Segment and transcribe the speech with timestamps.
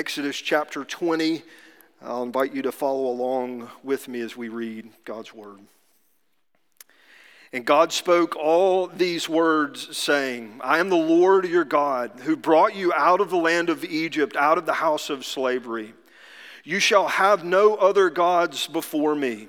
[0.00, 1.42] Exodus chapter 20.
[2.00, 5.58] I'll invite you to follow along with me as we read God's word.
[7.52, 12.74] And God spoke all these words, saying, I am the Lord your God, who brought
[12.74, 15.92] you out of the land of Egypt, out of the house of slavery.
[16.64, 19.48] You shall have no other gods before me.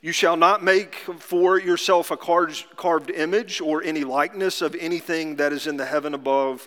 [0.00, 5.52] You shall not make for yourself a carved image or any likeness of anything that
[5.52, 6.66] is in the heaven above,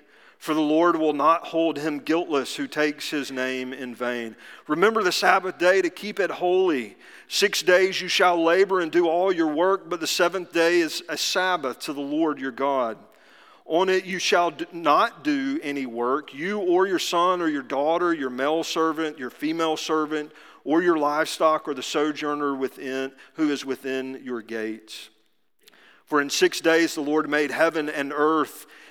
[0.41, 4.35] for the Lord will not hold him guiltless who takes his name in vain.
[4.67, 6.97] Remember the Sabbath day to keep it holy.
[7.27, 11.03] Six days you shall labor and do all your work, but the seventh day is
[11.07, 12.97] a Sabbath to the Lord your God.
[13.65, 18.11] On it you shall not do any work, you or your son or your daughter,
[18.11, 20.31] your male servant, your female servant,
[20.63, 25.11] or your livestock, or the sojourner within, who is within your gates.
[26.05, 28.65] For in six days the Lord made heaven and earth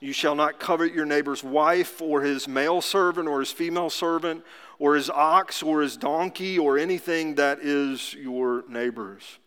[0.00, 4.42] You shall not covet your neighbor's wife, or his male servant, or his female servant,
[4.78, 9.38] or his ox, or his donkey, or anything that is your neighbor's.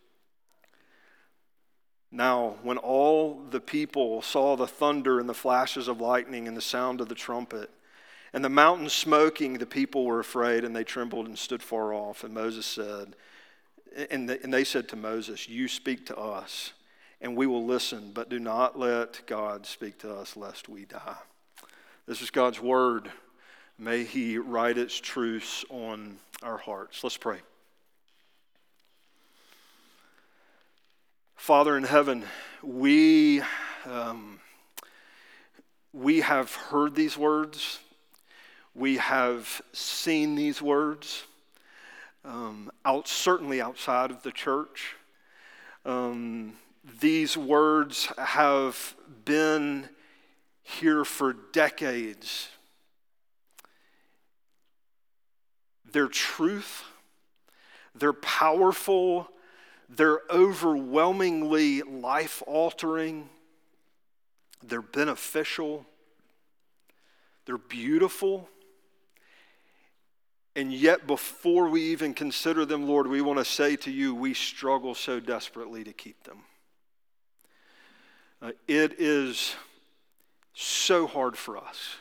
[2.12, 6.62] Now, when all the people saw the thunder and the flashes of lightning and the
[6.62, 7.72] sound of the trumpet,
[8.32, 12.24] and the mountain smoking, the people were afraid and they trembled and stood far off.
[12.24, 13.16] And Moses said,
[14.12, 16.74] and they said to Moses, You speak to us
[17.24, 21.16] and we will listen, but do not let God speak to us lest we die.
[22.06, 23.10] This is God's word.
[23.80, 27.02] May He write its truths on our hearts.
[27.02, 27.40] Let's pray.
[31.38, 32.26] Father in heaven,
[32.62, 33.42] we,
[33.86, 34.42] um,
[35.94, 37.80] we have heard these words,
[38.76, 41.24] we have seen these words,
[42.26, 44.96] um, out, certainly outside of the church.
[45.86, 48.96] Um, these words have
[49.26, 49.88] been
[50.64, 52.50] here for decades.
[55.90, 56.84] They're truth,
[57.94, 59.30] they're powerful,
[59.90, 63.30] they're overwhelmingly life altering,
[64.64, 65.86] they're beneficial,
[67.46, 68.50] they're beautiful.
[70.56, 74.34] And yet, before we even consider them, Lord, we want to say to you, we
[74.34, 76.44] struggle so desperately to keep them.
[78.44, 79.56] Uh, it is
[80.54, 81.96] so hard for us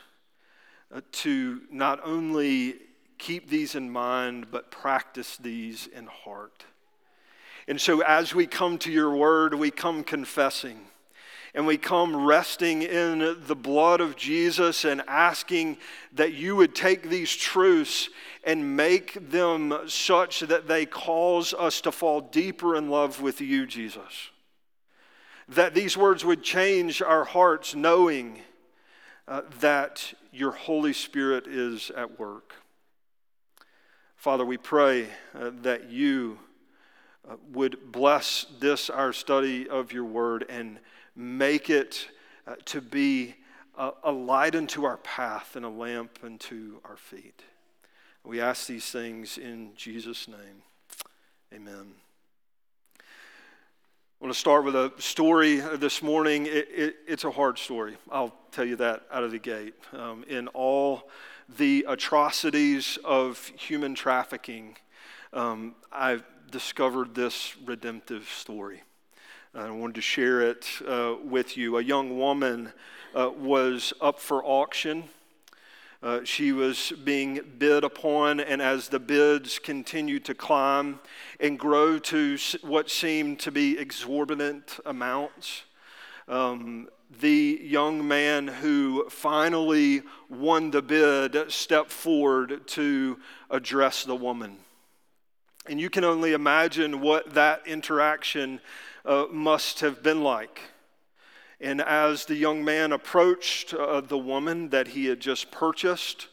[0.93, 2.75] uh, to not only
[3.17, 6.65] keep these in mind, but practice these in heart.
[7.65, 10.81] And so, as we come to your word, we come confessing
[11.55, 15.77] and we come resting in the blood of Jesus and asking
[16.11, 18.09] that you would take these truths
[18.43, 23.65] and make them such that they cause us to fall deeper in love with you,
[23.65, 24.31] Jesus
[25.47, 28.41] that these words would change our hearts, knowing
[29.27, 32.55] uh, that your Holy Spirit is at work.
[34.15, 36.39] Father, we pray uh, that you
[37.29, 40.79] uh, would bless this, our study of your word, and
[41.15, 42.07] make it
[42.47, 43.35] uh, to be
[43.77, 47.43] a, a light unto our path and a lamp unto our feet.
[48.23, 50.63] We ask these things in Jesus' name.
[51.53, 52.02] Amen.
[54.23, 56.45] I want to start with a story this morning.
[56.45, 57.97] It, it, it's a hard story.
[58.09, 59.73] I'll tell you that out of the gate.
[59.91, 61.09] Um, in all
[61.57, 64.77] the atrocities of human trafficking,
[65.33, 68.83] um, I've discovered this redemptive story.
[69.53, 71.77] I wanted to share it uh, with you.
[71.77, 72.71] A young woman
[73.13, 75.03] uh, was up for auction
[76.03, 80.99] uh, she was being bid upon, and as the bids continued to climb
[81.39, 85.63] and grow to what seemed to be exorbitant amounts,
[86.27, 86.89] um,
[87.21, 93.17] the young man who finally won the bid stepped forward to
[93.49, 94.57] address the woman.
[95.67, 98.59] And you can only imagine what that interaction
[99.05, 100.59] uh, must have been like.
[101.63, 106.27] And as the young man approached uh, the woman that he had just purchased,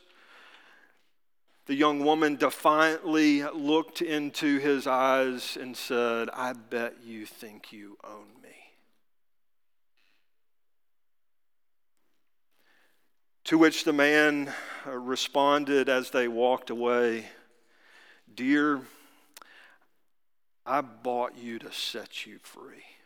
[1.67, 7.97] the young woman defiantly looked into his eyes and said, I bet you think you
[8.03, 8.56] own me.
[13.44, 14.53] To which the man
[14.85, 17.27] uh, responded as they walked away
[18.32, 18.81] Dear,
[20.65, 23.00] I bought you to set you free.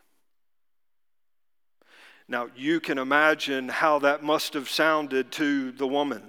[2.27, 6.23] Now, you can imagine how that must have sounded to the woman.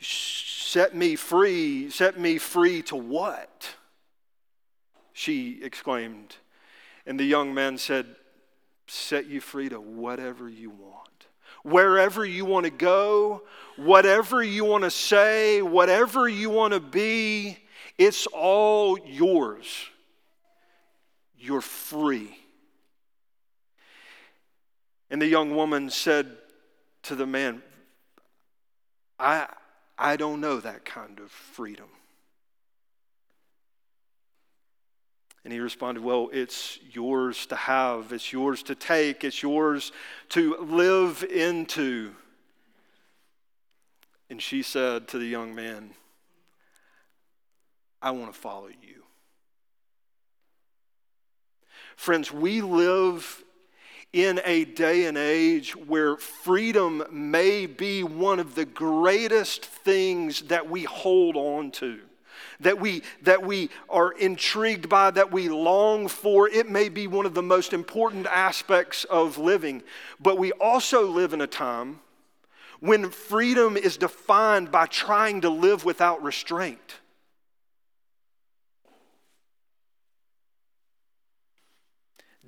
[0.00, 1.90] Set me free.
[1.90, 3.76] Set me free to what?
[5.12, 6.36] She exclaimed.
[7.06, 8.06] And the young man said,
[8.86, 11.26] Set you free to whatever you want.
[11.62, 13.42] Wherever you want to go,
[13.76, 17.58] whatever you want to say, whatever you want to be,
[17.98, 19.66] it's all yours.
[21.36, 22.36] You're free.
[25.10, 26.36] And the young woman said
[27.04, 27.62] to the man,
[29.18, 29.46] I,
[29.96, 31.88] I don't know that kind of freedom.
[35.44, 39.92] And he responded, Well, it's yours to have, it's yours to take, it's yours
[40.30, 42.14] to live into.
[44.28, 45.94] And she said to the young man,
[48.02, 49.02] I want to follow you.
[51.96, 53.42] Friends, we live
[54.12, 60.68] in a day and age where freedom may be one of the greatest things that
[60.68, 62.00] we hold on to.
[62.60, 66.48] That we, that we are intrigued by, that we long for.
[66.48, 69.82] It may be one of the most important aspects of living.
[70.18, 72.00] But we also live in a time
[72.80, 76.94] when freedom is defined by trying to live without restraint.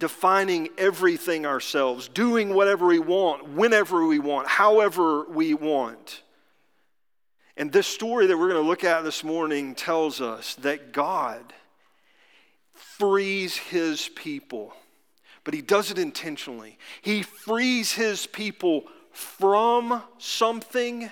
[0.00, 6.22] Defining everything ourselves, doing whatever we want, whenever we want, however we want.
[7.56, 11.52] And this story that we're going to look at this morning tells us that God
[12.72, 14.74] frees his people,
[15.44, 16.78] but he does it intentionally.
[17.02, 21.10] He frees his people from something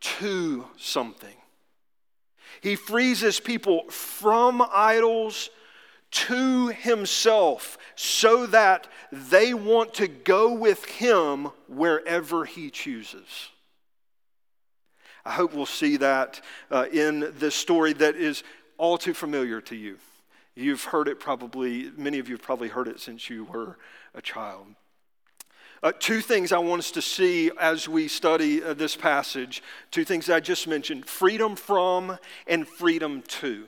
[0.00, 1.34] to something.
[2.60, 5.48] He frees his people from idols
[6.10, 13.50] to himself so that they want to go with him wherever he chooses.
[15.24, 16.40] I hope we'll see that
[16.70, 18.42] uh, in this story that is
[18.78, 19.98] all too familiar to you.
[20.54, 23.76] You've heard it probably, many of you have probably heard it since you were
[24.14, 24.66] a child.
[25.82, 29.62] Uh, two things I want us to see as we study uh, this passage.
[29.92, 32.18] Two things I just mentioned freedom from
[32.48, 33.66] and freedom to.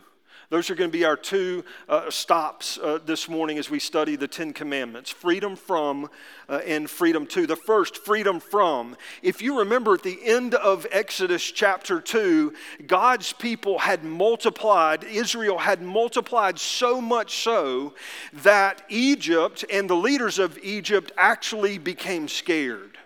[0.50, 4.16] Those are going to be our two uh, stops uh, this morning as we study
[4.16, 6.10] the Ten Commandments freedom from
[6.48, 7.46] uh, and freedom to.
[7.46, 8.96] The first, freedom from.
[9.22, 12.52] If you remember at the end of Exodus chapter 2,
[12.88, 17.94] God's people had multiplied, Israel had multiplied so much so
[18.32, 22.98] that Egypt and the leaders of Egypt actually became scared.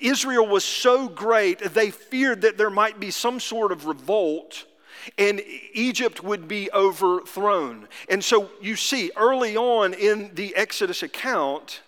[0.00, 4.64] Israel was so great, they feared that there might be some sort of revolt
[5.18, 5.42] and
[5.72, 7.88] Egypt would be overthrown.
[8.08, 11.80] And so you see, early on in the Exodus account,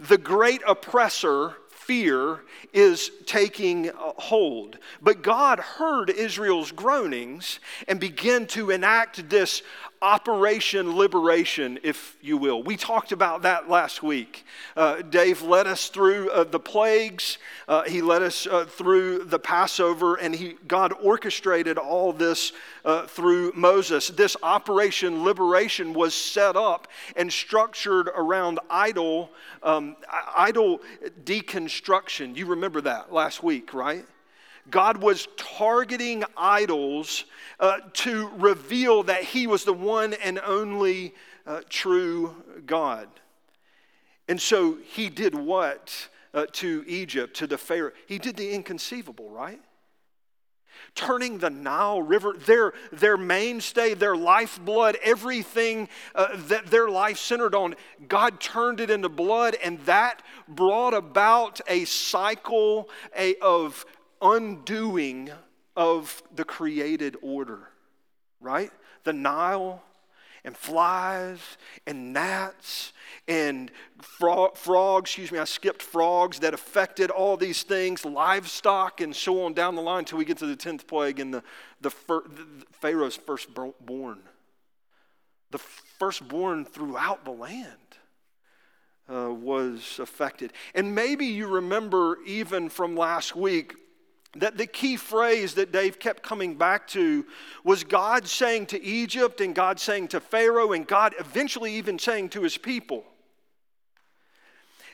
[0.00, 2.40] the great oppressor, fear,
[2.72, 4.78] is taking uh, hold.
[5.02, 9.62] But God heard Israel's groanings and began to enact this
[10.04, 12.62] Operation Liberation, if you will.
[12.62, 14.44] We talked about that last week.
[14.76, 19.38] Uh, Dave led us through uh, the plagues, uh, he led us uh, through the
[19.38, 22.52] Passover, and he, God orchestrated all this
[22.84, 24.08] uh, through Moses.
[24.08, 29.30] This Operation Liberation was set up and structured around idol,
[29.62, 29.96] um,
[30.36, 30.82] idol
[31.24, 32.36] deconstruction.
[32.36, 34.04] You remember that last week, right?
[34.70, 37.24] God was targeting idols
[37.60, 41.14] uh, to reveal that He was the one and only
[41.46, 42.34] uh, true
[42.66, 43.08] God.
[44.28, 47.92] And so He did what uh, to Egypt, to the Pharaoh?
[48.06, 49.60] He did the inconceivable, right?
[50.94, 57.54] turning the Nile River, their, their mainstay, their lifeblood, everything uh, that their life centered
[57.54, 57.74] on,
[58.08, 63.84] God turned it into blood, and that brought about a cycle a, of
[64.20, 65.30] undoing
[65.76, 67.68] of the created order,
[68.40, 68.70] right?
[69.04, 69.82] The Nile
[70.44, 71.38] and flies
[71.86, 72.92] and gnats
[73.26, 73.70] and
[74.02, 79.44] frog, frogs, excuse me, I skipped frogs that affected all these things, livestock, and so
[79.44, 81.42] on down the line until we get to the 10th plague and the,
[81.80, 84.20] the, fir, the Pharaoh's firstborn.
[85.50, 87.70] the firstborn throughout the land
[89.08, 90.52] uh, was affected.
[90.74, 93.76] And maybe you remember even from last week
[94.36, 97.24] that the key phrase that Dave kept coming back to
[97.62, 102.30] was God saying to Egypt and God saying to Pharaoh and God eventually even saying
[102.30, 103.04] to his people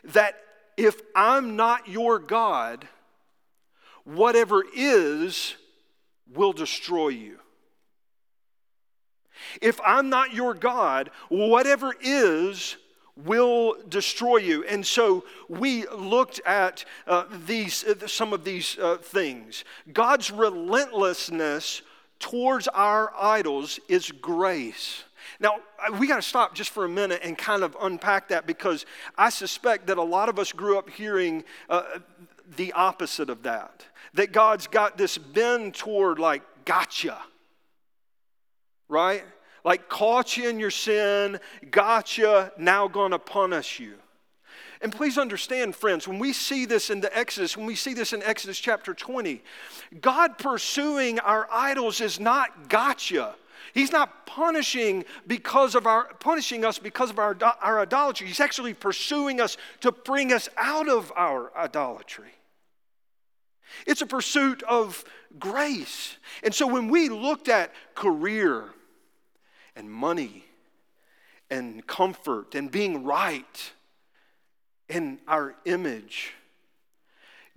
[0.04, 0.36] that
[0.76, 2.86] if I'm not your God,
[4.04, 5.56] whatever is
[6.34, 7.38] will destroy you.
[9.60, 12.76] If I'm not your God, whatever is
[13.24, 14.64] will destroy you.
[14.64, 19.64] And so we looked at uh, these, uh, some of these uh, things.
[19.92, 21.82] God's relentlessness
[22.18, 25.04] towards our idols is grace.
[25.40, 25.56] Now,
[25.98, 28.84] we got to stop just for a minute and kind of unpack that because
[29.16, 31.82] I suspect that a lot of us grew up hearing uh,
[32.56, 33.86] the opposite of that.
[34.14, 37.18] That God's got this bend toward, like, gotcha,
[38.88, 39.24] right?
[39.64, 41.38] Like caught you in your sin,
[41.70, 43.94] got you, now gonna punish you.
[44.82, 48.12] And please understand, friends, when we see this in the Exodus, when we see this
[48.14, 49.42] in Exodus chapter 20,
[50.00, 53.34] God pursuing our idols is not gotcha.
[53.74, 58.26] He's not punishing because of our punishing us because of our, our idolatry.
[58.26, 62.30] He's actually pursuing us to bring us out of our idolatry.
[63.86, 65.04] It's a pursuit of
[65.38, 66.16] grace.
[66.42, 68.70] And so when we looked at career,
[69.76, 70.44] and money
[71.50, 73.72] and comfort and being right
[74.88, 76.32] in our image.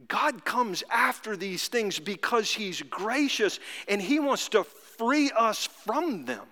[0.08, 6.26] God comes after these things because He's gracious and He wants to free us from
[6.26, 6.46] them.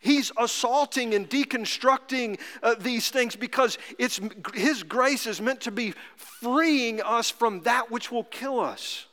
[0.00, 4.20] He's assaulting and deconstructing uh, these things because it's,
[4.54, 9.06] His grace is meant to be freeing us from that which will kill us.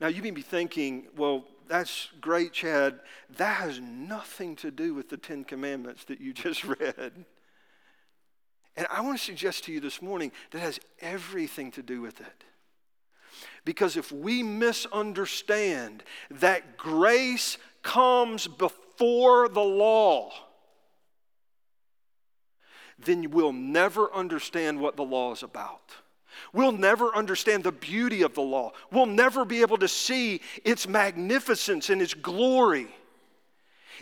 [0.00, 3.00] Now, you may be thinking, well, that's great, Chad.
[3.36, 7.24] That has nothing to do with the Ten Commandments that you just read.
[8.76, 12.20] And I want to suggest to you this morning that has everything to do with
[12.20, 12.44] it.
[13.64, 20.30] Because if we misunderstand that grace comes before the law,
[22.98, 25.94] then we'll never understand what the law is about.
[26.52, 28.72] We'll never understand the beauty of the law.
[28.90, 32.88] We'll never be able to see its magnificence and its glory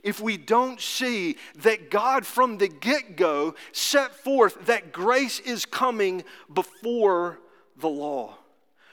[0.02, 5.64] if we don't see that God from the get go set forth that grace is
[5.64, 7.38] coming before
[7.78, 8.37] the law.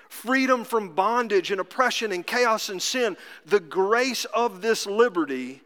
[0.10, 5.62] Freedom from bondage and oppression and chaos and sin, the grace of this liberty,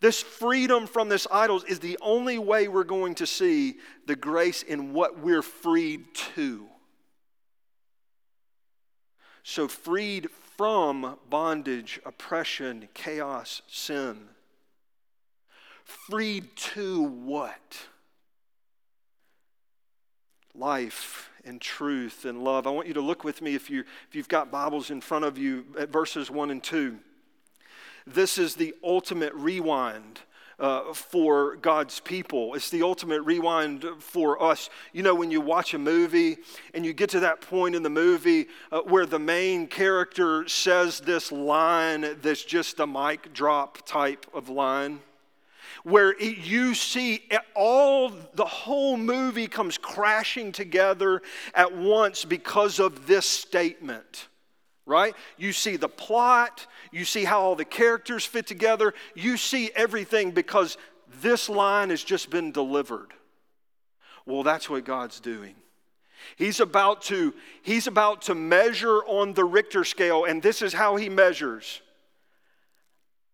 [0.00, 4.62] this freedom from this idols is the only way we're going to see the grace
[4.62, 6.66] in what we're freed to.
[9.48, 14.30] So, freed from bondage, oppression, chaos, sin.
[15.84, 17.86] Freed to what?
[20.52, 22.66] Life and truth and love.
[22.66, 25.24] I want you to look with me if, you, if you've got Bibles in front
[25.24, 26.98] of you at verses 1 and 2.
[28.04, 30.22] This is the ultimate rewind
[30.58, 32.54] uh, for God's people.
[32.54, 34.70] It's the ultimate rewind for us.
[34.92, 36.38] You know, when you watch a movie
[36.74, 41.00] and you get to that point in the movie uh, where the main character says
[41.00, 45.00] this line that's just a mic drop type of line
[45.82, 51.22] where it, you see all the whole movie comes crashing together
[51.54, 54.26] at once because of this statement
[54.86, 55.14] right?
[55.36, 60.30] You see the plot, you see how all the characters fit together, you see everything
[60.30, 60.78] because
[61.20, 63.12] this line has just been delivered.
[64.24, 65.54] Well, that's what God's doing.
[66.36, 70.96] He's about to he's about to measure on the Richter scale and this is how
[70.96, 71.82] he measures.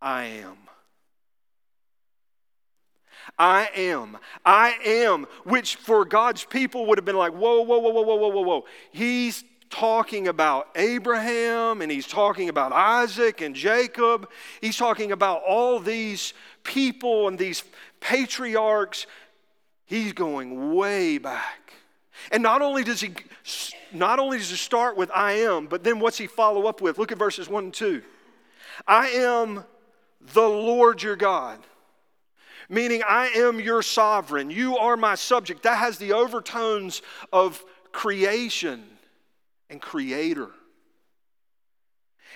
[0.01, 0.57] I am.
[3.39, 4.17] I am.
[4.45, 8.15] I am, which for God's people would have been like, whoa, whoa, whoa, whoa, whoa,
[8.15, 8.65] whoa, whoa, whoa.
[8.91, 9.43] He's
[9.73, 14.29] talking about Abraham and he's talking about Isaac and Jacob.
[14.61, 17.63] He's talking about all these people and these
[17.99, 19.07] patriarchs.
[19.87, 21.73] He's going way back.
[22.31, 23.15] And not only does he
[23.91, 26.99] not only does he start with I am, but then what's he follow up with?
[26.99, 28.03] Look at verses 1 and 2.
[28.87, 29.63] I am
[30.33, 31.59] the Lord your God.
[32.69, 34.49] Meaning, I am your sovereign.
[34.49, 35.63] You are my subject.
[35.63, 37.01] That has the overtones
[37.31, 38.92] of creation
[39.73, 40.49] and creator.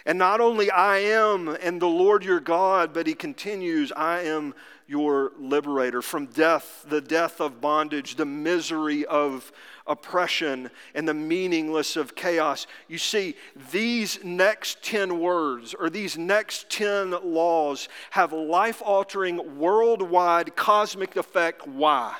[0.05, 4.53] And not only I am and the Lord your God, but he continues, I am
[4.87, 9.51] your liberator from death, the death of bondage, the misery of
[9.85, 12.67] oppression, and the meaningless of chaos.
[12.87, 13.35] You see,
[13.71, 21.67] these next 10 words or these next 10 laws have life altering, worldwide, cosmic effect.
[21.67, 22.15] Why?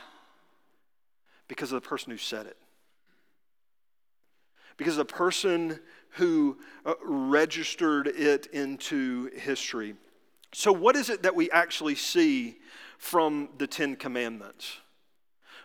[1.48, 2.58] Because of the person who said it.
[4.78, 5.80] Because the person
[6.12, 9.96] who uh, registered it into history.
[10.54, 12.58] So, what is it that we actually see
[12.98, 14.78] from the Ten Commandments?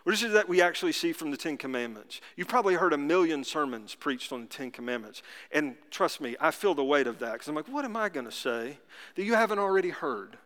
[0.03, 2.19] What is it that we actually see from the Ten Commandments?
[2.35, 5.23] You've probably heard a million sermons preached on the Ten Commandments.
[5.51, 8.09] And trust me, I feel the weight of that because I'm like, what am I
[8.09, 8.79] going to say
[9.15, 10.37] that you haven't already heard?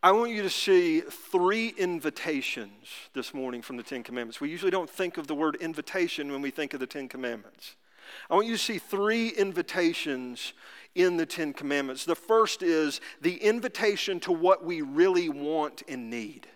[0.00, 4.40] I want you to see three invitations this morning from the Ten Commandments.
[4.40, 7.74] We usually don't think of the word invitation when we think of the Ten Commandments.
[8.30, 10.52] I want you to see three invitations
[10.94, 12.04] in the Ten Commandments.
[12.04, 16.46] The first is the invitation to what we really want and need.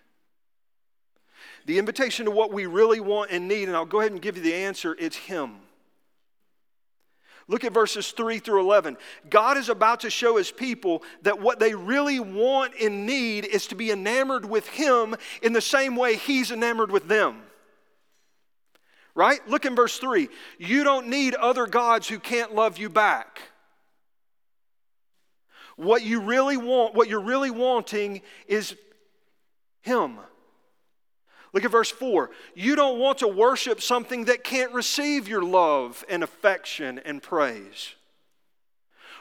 [1.67, 4.37] The invitation to what we really want and need, and I'll go ahead and give
[4.37, 5.57] you the answer it's Him.
[7.53, 8.97] Look at verses 3 through 11.
[9.29, 13.67] God is about to show his people that what they really want and need is
[13.67, 17.43] to be enamored with him in the same way he's enamored with them.
[19.15, 19.47] Right?
[19.47, 20.31] Look in verse 3.
[20.57, 23.43] You don't need other gods who can't love you back.
[25.77, 28.75] What you really want, what you're really wanting is
[29.83, 30.17] him.
[31.53, 32.31] Look at verse 4.
[32.55, 37.95] You don't want to worship something that can't receive your love and affection and praise.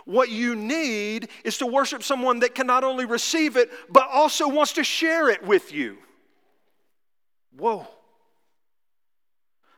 [0.05, 4.47] What you need is to worship someone that can not only receive it, but also
[4.47, 5.97] wants to share it with you.
[7.57, 7.87] Whoa.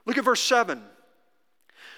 [0.05, 0.81] Look at verse 7.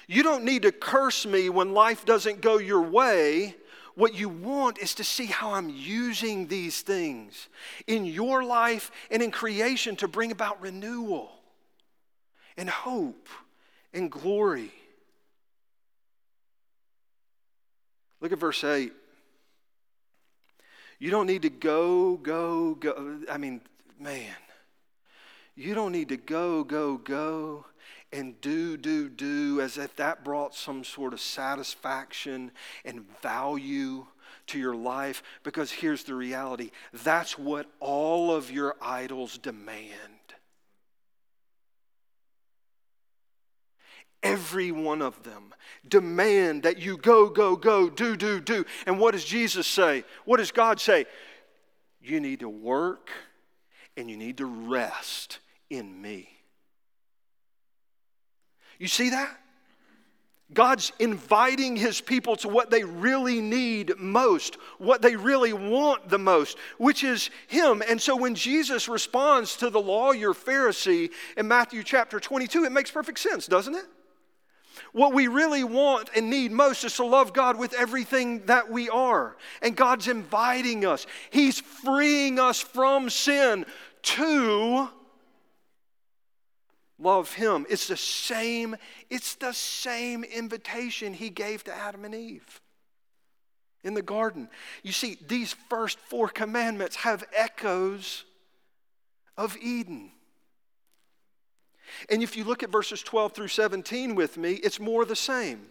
[0.08, 3.56] You don't need to curse me when life doesn't go your way.
[3.96, 7.48] What you want is to see how I'm using these things
[7.88, 11.32] in your life and in creation to bring about renewal
[12.58, 13.30] and hope
[13.94, 14.72] and glory.
[18.20, 18.92] Look at verse 8.
[21.00, 23.20] You don't need to go, go, go.
[23.30, 23.62] I mean,
[24.00, 24.36] man,
[25.56, 27.66] you don't need to go, go, go
[28.16, 32.50] and do, do, do as if that brought some sort of satisfaction
[32.86, 34.06] and value
[34.48, 35.22] to your life.
[35.44, 39.92] Because here's the reality that's what all of your idols demand.
[44.24, 45.54] Every one of them
[45.88, 48.66] demand that you go, go, go, do, do, do.
[48.88, 50.06] And what does Jesus say?
[50.24, 51.06] What does God say?
[52.02, 53.10] You need to work
[53.98, 56.35] and you need to rest in me.
[58.80, 59.38] You see that?
[60.54, 66.20] God's inviting his people to what they really need most, what they really want the
[66.20, 67.82] most, which is him.
[67.88, 72.92] And so when Jesus responds to the lawyer Pharisee in Matthew chapter 22, it makes
[72.92, 73.86] perfect sense, doesn't it?
[74.92, 78.88] What we really want and need most is to love God with everything that we
[78.90, 79.36] are.
[79.62, 83.66] And God's inviting us, He's freeing us from sin
[84.04, 84.90] to
[87.06, 87.66] love him.
[87.70, 88.76] It's the same,
[89.10, 92.62] it's the same invitation he gave to Adam and Eve
[93.84, 94.50] in the garden.
[94.84, 98.26] You see, these first four commandments have echoes
[99.38, 100.12] of Eden.
[102.10, 105.68] And if you look at verses 12 through 17 with me, it's more the same.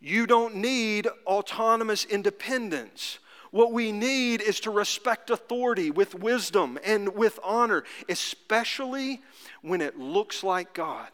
[0.00, 3.18] You don't need autonomous independence.
[3.50, 9.22] What we need is to respect authority with wisdom and with honor, especially
[9.62, 11.08] when it looks like God.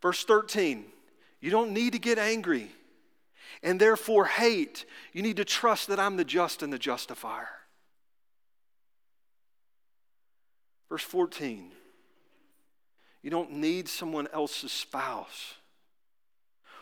[0.00, 0.84] Verse 13,
[1.40, 2.70] you don't need to get angry
[3.62, 4.84] and therefore hate.
[5.12, 7.48] You need to trust that I'm the just and the justifier.
[10.88, 11.72] Verse 14,
[13.22, 15.54] you don't need someone else's spouse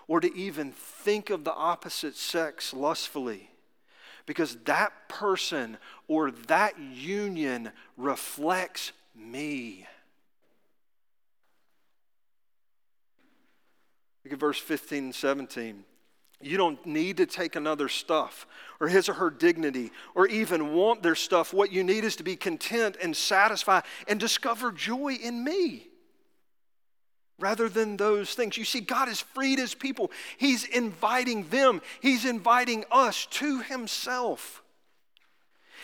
[0.08, 3.50] or to even think of the opposite sex lustfully
[4.26, 5.76] because that person
[6.08, 9.86] or that union reflects me.
[14.24, 15.84] Look at verse 15 and 17.
[16.40, 18.46] You don't need to take another stuff
[18.80, 21.54] or his or her dignity or even want their stuff.
[21.54, 25.88] What you need is to be content and satisfied and discover joy in me
[27.38, 28.56] rather than those things.
[28.56, 34.62] You see, God has freed his people, he's inviting them, he's inviting us to himself.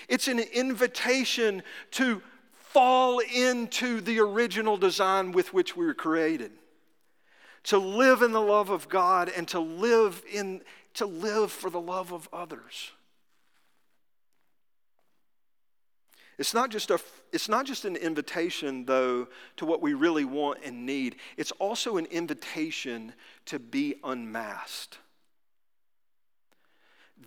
[0.09, 6.53] It's an invitation to fall into the original design with which we were created.
[7.65, 10.63] to live in the love of God and to live in
[10.95, 12.91] to live for the love of others.
[16.41, 16.99] It's not just a
[17.33, 21.17] it's not just an invitation though to what we really want and need.
[21.37, 23.13] It's also an invitation
[23.45, 24.97] to be unmasked.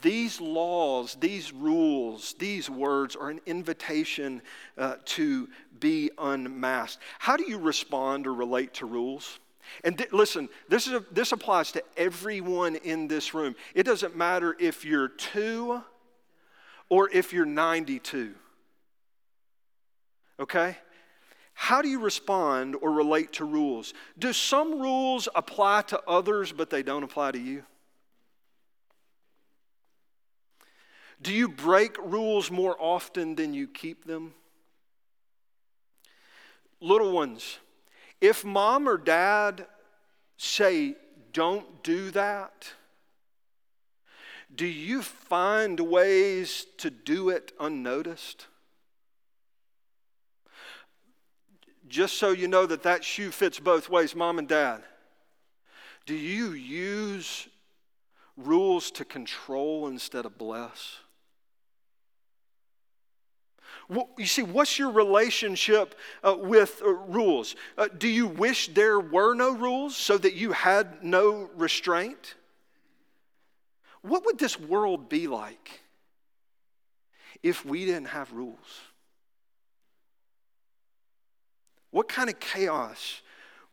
[0.01, 4.41] These laws, these rules, these words are an invitation
[4.79, 5.47] uh, to
[5.79, 6.99] be unmasked.
[7.19, 9.37] How do you respond or relate to rules?
[9.83, 13.55] And th- listen, this, is a, this applies to everyone in this room.
[13.75, 15.83] It doesn't matter if you're two
[16.89, 18.33] or if you're 92.
[20.39, 20.77] Okay?
[21.53, 23.93] How do you respond or relate to rules?
[24.17, 27.63] Do some rules apply to others, but they don't apply to you?
[31.21, 34.33] Do you break rules more often than you keep them?
[36.81, 37.59] Little ones,
[38.19, 39.65] if mom or dad
[40.35, 40.95] say,
[41.31, 42.73] don't do that,
[44.53, 48.47] do you find ways to do it unnoticed?
[51.87, 54.83] Just so you know that that shoe fits both ways, mom and dad.
[56.05, 57.47] Do you use
[58.37, 60.97] rules to control instead of bless?
[64.17, 67.55] You see, what's your relationship uh, with uh, rules?
[67.77, 72.35] Uh, do you wish there were no rules so that you had no restraint?
[74.01, 75.81] What would this world be like
[77.43, 78.81] if we didn't have rules?
[81.93, 83.21] What kind of chaos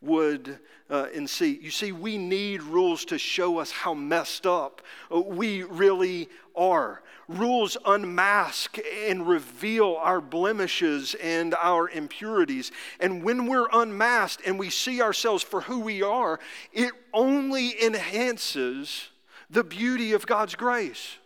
[0.03, 0.59] would
[0.91, 1.47] uh, ensue?
[1.47, 7.01] You see, we need rules to show us how messed up uh, we really are.
[7.29, 12.73] Rules unmask and reveal our blemishes and our impurities.
[13.01, 16.39] And when we're unmasked and we see ourselves for who we are,
[16.75, 19.09] it only enhances
[19.49, 21.17] the beauty of God's grace.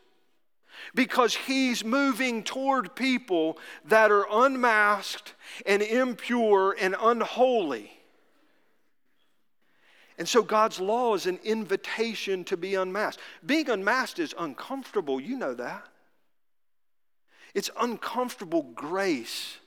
[0.95, 5.35] Because He's moving toward people that are unmasked
[5.67, 7.93] and impure and unholy.
[10.17, 13.21] And so God's law is an invitation to be unmasked.
[13.45, 15.89] Being unmasked is uncomfortable, you know that.
[17.55, 19.59] It's uncomfortable grace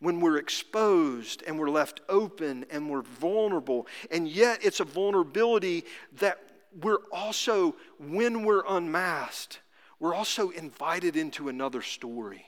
[0.00, 3.86] when we're exposed and we're left open and we're vulnerable.
[4.10, 5.84] And yet, it's a vulnerability
[6.18, 6.38] that
[6.82, 9.60] we're also, when we're unmasked,
[10.00, 12.44] we're also invited into another story.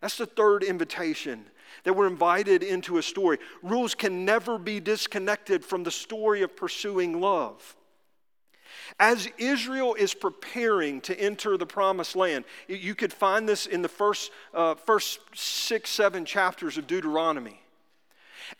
[0.00, 1.44] That's the third invitation
[1.84, 3.38] that we're invited into a story.
[3.62, 7.76] Rules can never be disconnected from the story of pursuing love.
[8.98, 13.88] As Israel is preparing to enter the promised land, you could find this in the
[13.88, 17.60] first, uh, first six, seven chapters of Deuteronomy.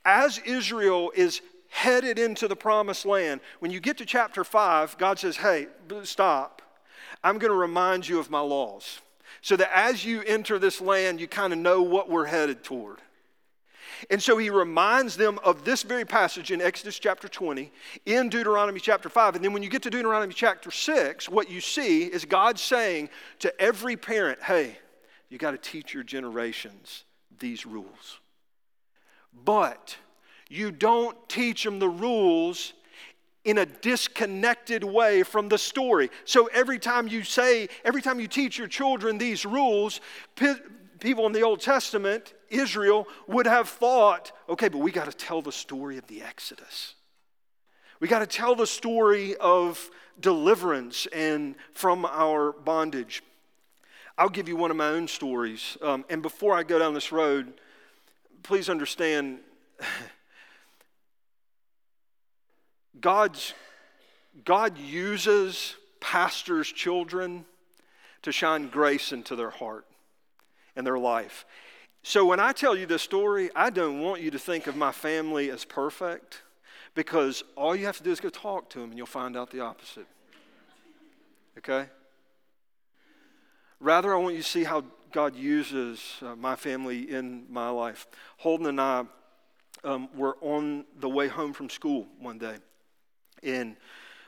[0.05, 5.19] As Israel is headed into the promised land, when you get to chapter five, God
[5.19, 5.69] says, Hey,
[6.05, 6.62] stop.
[7.23, 9.01] I'm going to remind you of my laws
[9.43, 12.99] so that as you enter this land, you kind of know what we're headed toward.
[14.09, 17.71] And so he reminds them of this very passage in Exodus chapter 20,
[18.07, 19.37] in Deuteronomy chapter 5.
[19.37, 23.11] And then when you get to Deuteronomy chapter 6, what you see is God saying
[23.41, 24.79] to every parent, hey,
[25.29, 27.05] you got to teach your generations
[27.39, 28.21] these rules.
[29.45, 29.97] But
[30.49, 32.73] you don't teach them the rules
[33.44, 36.11] in a disconnected way from the story.
[36.24, 40.00] So every time you say, every time you teach your children these rules,
[41.00, 45.40] people in the Old Testament, Israel, would have thought, okay, but we got to tell
[45.42, 46.94] the story of the Exodus.
[47.98, 53.22] We got to tell the story of deliverance and from our bondage.
[54.18, 55.79] I'll give you one of my own stories.
[55.81, 57.55] Um, and before I go down this road,
[58.42, 59.38] please understand
[62.98, 63.55] God's,
[64.44, 67.44] God uses pastors' children
[68.22, 69.87] to shine grace into their heart
[70.76, 71.44] and their life.
[72.03, 74.92] So when I tell you this story, I don't want you to think of my
[74.92, 76.42] family as perfect
[76.94, 79.50] because all you have to do is go talk to them and you'll find out
[79.50, 80.07] the opposite.
[81.59, 81.87] Okay?
[83.79, 88.07] Rather, I want you to see how God uses uh, my family in my life.
[88.38, 89.05] Holden and I
[89.85, 92.57] um, were on the way home from school one day,
[93.42, 93.76] and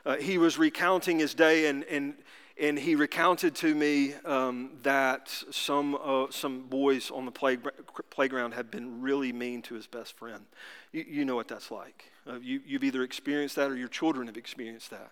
[0.05, 2.15] uh, he was recounting his day, and, and
[2.59, 7.57] and he recounted to me um, that some, uh, some boys on the play,
[8.11, 10.45] playground had been really mean to his best friend.
[10.91, 12.11] You, you know what that's like.
[12.27, 15.11] Uh, you, you've either experienced that or your children have experienced that.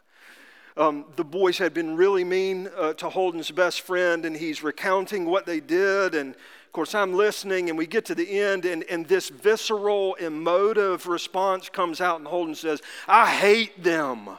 [0.78, 5.26] Um, the boys had been really mean uh, to Holden's best friend, and he's recounting
[5.26, 6.36] what they did and
[6.72, 11.06] of course, I'm listening, and we get to the end, and, and this visceral, emotive
[11.06, 14.30] response comes out, and Holden says, I hate them.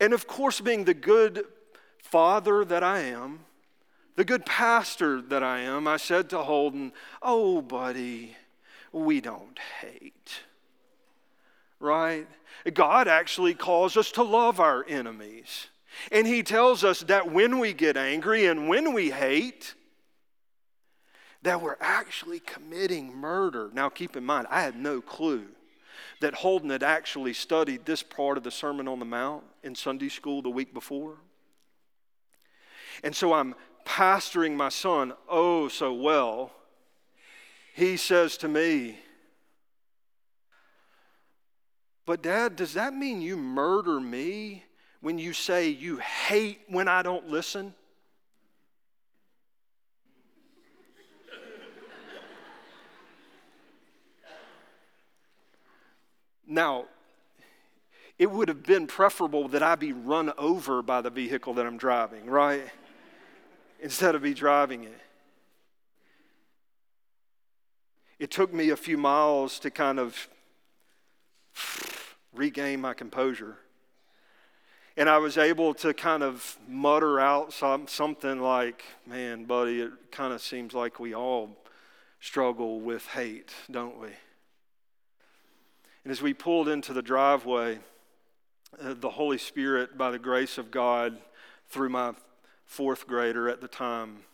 [0.00, 1.44] And of course, being the good
[1.98, 3.40] father that I am,
[4.16, 8.34] the good pastor that I am, I said to Holden, Oh, buddy,
[8.92, 10.40] we don't hate.
[11.78, 12.26] Right?
[12.72, 15.66] God actually calls us to love our enemies.
[16.10, 19.74] And He tells us that when we get angry and when we hate,
[21.42, 23.70] that we're actually committing murder.
[23.72, 25.46] Now, keep in mind, I had no clue
[26.20, 30.08] that Holden had actually studied this part of the Sermon on the Mount in Sunday
[30.08, 31.16] school the week before.
[33.02, 36.52] And so I'm pastoring my son oh so well.
[37.74, 38.98] He says to me,
[42.04, 44.64] But, Dad, does that mean you murder me
[45.00, 47.74] when you say you hate when I don't listen?
[56.46, 56.86] Now,
[58.18, 61.76] it would have been preferable that I be run over by the vehicle that I'm
[61.76, 62.62] driving, right?
[63.80, 65.00] Instead of be driving it.
[68.18, 70.28] It took me a few miles to kind of
[72.32, 73.56] regain my composure.
[74.96, 79.90] And I was able to kind of mutter out some, something like, Man, buddy, it
[80.10, 81.56] kind of seems like we all
[82.20, 84.10] struggle with hate, don't we?
[86.04, 87.78] And as we pulled into the driveway,
[88.80, 91.18] uh, the Holy Spirit, by the grace of God,
[91.68, 92.12] through my
[92.64, 94.24] fourth grader at the time,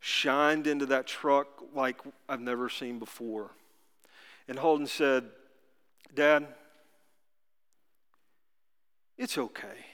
[0.00, 3.50] shined into that truck like I've never seen before.
[4.46, 5.24] And Holden said,
[6.14, 6.46] Dad,
[9.16, 9.86] it's okay.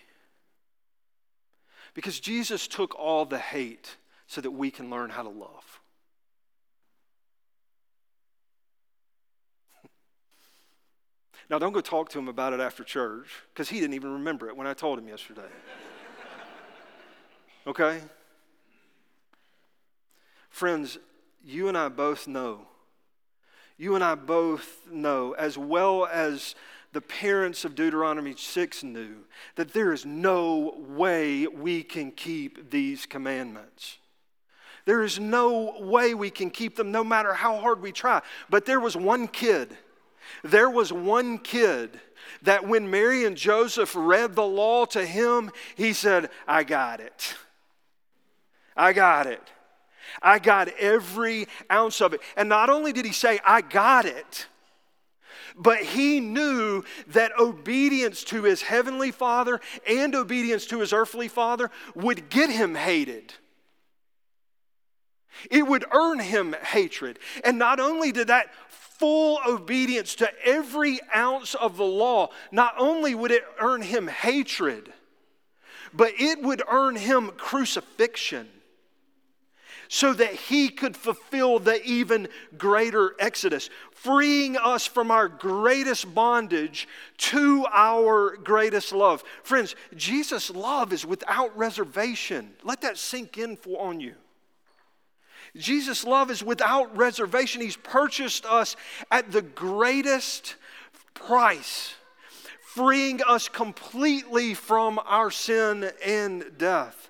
[1.95, 5.81] Because Jesus took all the hate so that we can learn how to love.
[11.51, 14.49] Now, don't go talk to him about it after church because he didn't even remember
[14.49, 15.43] it when I told him yesterday.
[17.67, 18.03] Okay?
[20.51, 20.99] Friends,
[21.43, 22.67] you and I both know,
[23.77, 26.55] you and I both know, as well as
[26.93, 29.25] the parents of Deuteronomy 6 knew,
[29.57, 33.99] that there is no way we can keep these commandments.
[34.85, 38.21] There is no way we can keep them no matter how hard we try.
[38.51, 39.77] But there was one kid
[40.43, 42.01] there was one kid
[42.43, 47.35] that when Mary and Joseph read the law to him, he said, I got it.
[48.77, 49.43] I got it.
[50.23, 52.21] I got every ounce of it.
[52.37, 54.47] And not only did he say, I got it,
[55.57, 61.71] but he knew that obedience to his heavenly father and obedience to his earthly father
[61.95, 63.35] would get him hated.
[65.51, 67.19] It would earn him hatred.
[67.45, 68.53] And not only did that
[68.99, 74.93] full obedience to every ounce of the law, not only would it earn him hatred,
[75.93, 78.49] but it would earn him crucifixion
[79.89, 86.89] so that he could fulfill the even greater exodus, freeing us from our greatest bondage
[87.17, 89.23] to our greatest love.
[89.43, 92.55] Friends, Jesus' love is without reservation.
[92.63, 94.15] Let that sink in for, on you.
[95.57, 97.61] Jesus' love is without reservation.
[97.63, 98.77] He's purchased us
[99.11, 100.57] at the greatest
[101.15, 101.95] price,
[102.61, 107.09] freeing us completely from our sin and death.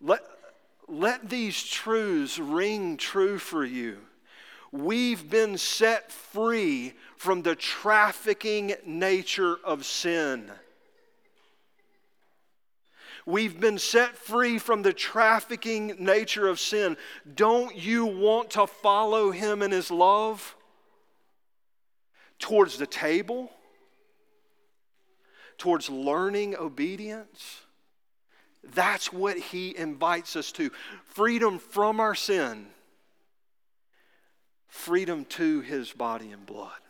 [0.00, 0.20] Let,
[0.88, 3.98] let these truths ring true for you.
[4.72, 10.50] We've been set free from the trafficking nature of sin.
[13.26, 16.96] We've been set free from the trafficking nature of sin.
[17.34, 20.54] Don't you want to follow him in his love
[22.38, 23.50] towards the table?
[25.58, 27.62] Towards learning obedience?
[28.74, 30.70] That's what he invites us to
[31.04, 32.66] freedom from our sin,
[34.68, 36.85] freedom to his body and blood.